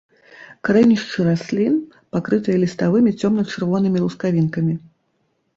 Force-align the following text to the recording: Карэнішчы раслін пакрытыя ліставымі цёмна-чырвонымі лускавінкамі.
Карэнішчы 0.67 1.25
раслін 1.27 1.75
пакрытыя 2.15 2.57
ліставымі 2.63 3.13
цёмна-чырвонымі 3.19 4.03
лускавінкамі. 4.07 4.73